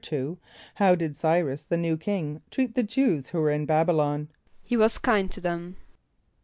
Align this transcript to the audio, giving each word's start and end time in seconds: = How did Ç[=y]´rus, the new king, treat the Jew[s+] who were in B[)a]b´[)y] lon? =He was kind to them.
= 0.01 0.09
How 0.81 0.95
did 0.95 1.13
Ç[=y]´rus, 1.13 1.67
the 1.67 1.77
new 1.77 1.95
king, 1.95 2.41
treat 2.49 2.73
the 2.73 2.81
Jew[s+] 2.83 3.27
who 3.27 3.39
were 3.39 3.51
in 3.51 3.67
B[)a]b´[)y] 3.67 3.93
lon? 3.93 4.29
=He 4.63 4.75
was 4.75 4.97
kind 4.97 5.29
to 5.31 5.39
them. 5.39 5.75